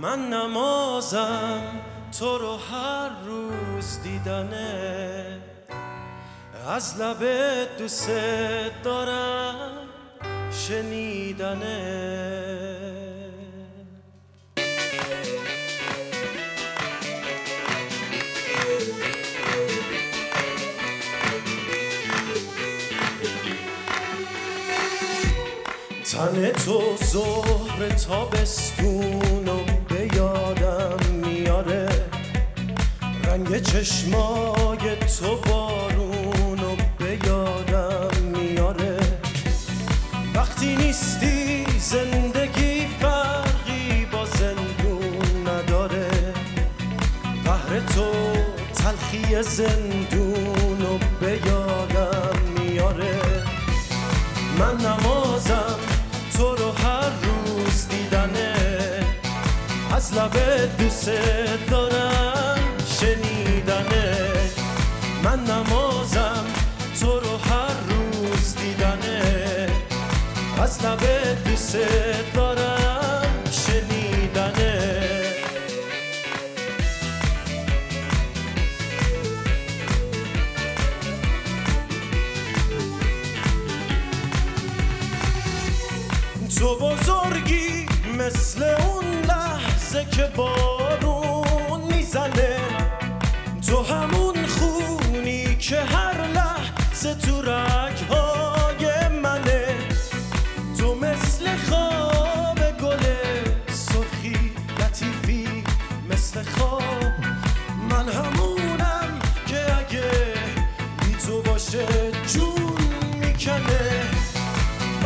من 0.00 0.30
نمازم 0.30 1.62
تو 2.18 2.38
رو 2.38 2.56
هر 2.56 3.10
روز 3.26 4.02
دیدنه. 4.02 5.40
از 6.68 7.00
لب 7.00 7.24
دوست 7.78 8.10
دارم 8.84 9.88
شنیدنه. 10.50 12.08
تن 26.04 26.52
تو 26.52 26.96
زهر 27.00 27.88
تابستون 27.88 29.48
و 29.48 29.57
رنگ 33.38 33.62
چشمای 33.62 34.96
تو 35.18 35.36
بارون 35.36 36.60
و 36.60 36.76
به 36.98 37.18
یادم 37.26 38.10
میاره. 38.24 38.98
وقتی 40.34 40.76
نیستی 40.76 41.64
زندگی 41.78 42.86
فرقی 43.00 44.06
با 44.12 44.24
زندون 44.24 45.48
نداره. 45.48 46.08
قهر 47.44 47.80
تو 47.94 48.12
تلخی 48.74 49.42
زندون 49.42 50.82
و 50.82 50.98
به 51.20 51.40
یادم 51.46 52.38
میاره. 52.58 53.20
من 54.58 54.76
نمازم 54.76 55.78
تو 56.36 56.54
رو 56.56 56.72
هر 56.72 57.10
روز 57.22 57.88
دیدنه. 57.88 58.54
از 59.94 60.14
لب 60.14 60.32
دوست 60.78 61.10
دارم 61.70 61.87
از 70.62 70.84
لب 70.84 71.00
دوست 71.44 71.76
دارم 72.34 73.32
شنیدنه. 73.50 74.98
تو 86.58 86.78
بزرگی 86.78 87.86
مثل 88.18 88.62
اون 88.62 89.04
لحظه 89.28 90.04
که 90.04 90.30
بارون 90.36 91.80
می‌زنه. 91.80 92.56
تو 93.68 93.82
همون 93.82 94.46
خونی 94.46 95.56
که 95.56 95.80
هر 95.80 96.26
لحظه 96.26 97.14
تو 97.14 97.42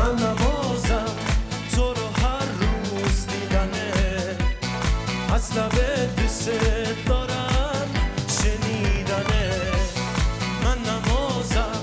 من 0.03 0.15
نمازم 0.15 1.17
تو 1.73 1.95
هر 2.23 2.47
روز 2.61 3.27
دیدنه. 3.27 4.37
از 5.35 5.51
دوست 6.17 6.51
دارم 7.07 7.89
شنیدنه. 8.29 9.61
من 10.65 10.79
نمازم 10.79 11.81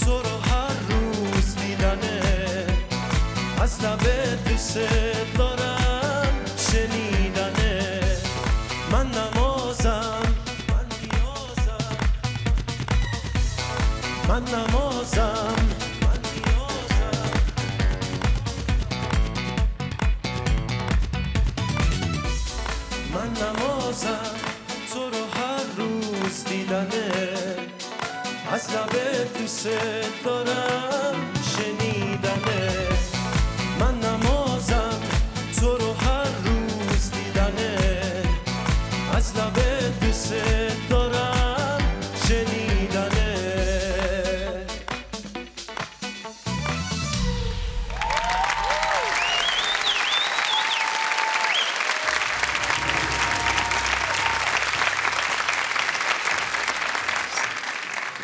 تو 0.00 0.12
هر 0.50 0.74
روز 0.88 1.56
دیدنه. 1.56 2.20
از 3.60 3.78
دوست 4.48 4.78
دارم 5.38 6.32
من 8.92 9.06
من 9.06 9.06
من 14.28 14.42
نمازم 14.44 15.73
من 23.14 23.30
نمازم 23.30 24.34
تو 24.92 25.00
رو 25.00 25.24
هر 25.34 25.64
روز 25.76 26.44
دیدنه. 26.44 27.12
از 28.52 28.70
لبه 28.70 29.24
دوست 29.38 29.68
دارم 30.24 31.14
شنیدنه. 31.56 32.88
من 33.80 33.94